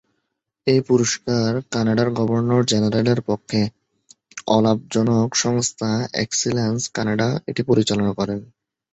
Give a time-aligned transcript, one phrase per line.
[0.67, 3.61] এ পুরস্কার কানাডার গভর্নর জেনারেলের পক্ষে
[4.47, 5.89] অলাভজনক সংস্থা
[6.23, 8.39] এক্সিলেন্স কানাডা এটি পরিচালনা করেন।